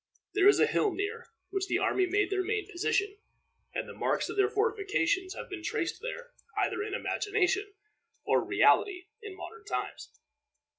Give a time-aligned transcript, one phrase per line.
[0.33, 3.19] There is a hill near, which the army made their main position,
[3.75, 7.71] and the marks of their fortifications have been traced there, either in imagination
[8.25, 10.09] or reality, in modern times.